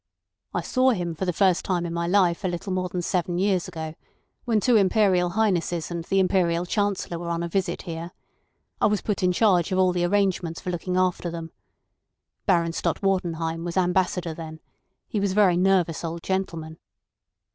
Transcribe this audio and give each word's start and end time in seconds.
"I 0.51 0.61
saw 0.61 0.89
him 0.89 1.13
for 1.13 1.25
the 1.25 1.31
first 1.31 1.63
time 1.63 1.85
in 1.85 1.93
my 1.93 2.07
life 2.07 2.43
a 2.43 2.47
little 2.47 2.73
more 2.73 2.89
than 2.89 3.03
seven 3.03 3.37
years 3.37 3.67
ago, 3.67 3.93
when 4.45 4.59
two 4.59 4.75
Imperial 4.75 5.29
Highnesses 5.37 5.91
and 5.91 6.03
the 6.05 6.17
Imperial 6.19 6.65
Chancellor 6.65 7.19
were 7.19 7.29
on 7.29 7.43
a 7.43 7.47
visit 7.47 7.83
here. 7.83 8.09
I 8.81 8.87
was 8.87 9.03
put 9.03 9.21
in 9.21 9.31
charge 9.31 9.71
of 9.71 9.77
all 9.77 9.91
the 9.91 10.05
arrangements 10.05 10.59
for 10.59 10.71
looking 10.71 10.97
after 10.97 11.29
them. 11.29 11.51
Baron 12.47 12.73
Stott 12.73 13.03
Wartenheim 13.03 13.63
was 13.63 13.77
Ambassador 13.77 14.33
then. 14.33 14.59
He 15.07 15.19
was 15.19 15.33
a 15.33 15.35
very 15.35 15.55
nervous 15.55 16.03
old 16.03 16.23
gentleman. 16.23 16.79